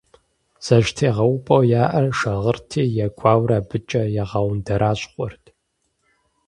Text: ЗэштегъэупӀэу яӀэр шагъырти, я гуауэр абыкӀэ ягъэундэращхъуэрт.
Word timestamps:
ЗэштегъэупӀэу 0.65 1.63
яӀэр 1.83 2.05
шагъырти, 2.19 2.83
я 3.05 3.07
гуауэр 3.17 3.51
абыкӀэ 3.59 4.03
ягъэундэращхъуэрт. 4.21 5.43